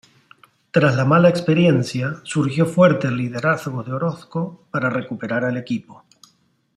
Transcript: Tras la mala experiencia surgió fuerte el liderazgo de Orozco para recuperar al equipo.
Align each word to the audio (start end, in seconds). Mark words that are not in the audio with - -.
Tras 0.71 0.95
la 0.95 1.05
mala 1.05 1.29
experiencia 1.29 2.21
surgió 2.23 2.65
fuerte 2.65 3.05
el 3.09 3.17
liderazgo 3.17 3.83
de 3.83 3.93
Orozco 3.93 4.65
para 4.71 4.89
recuperar 4.89 5.45
al 5.45 5.57
equipo. 5.57 6.03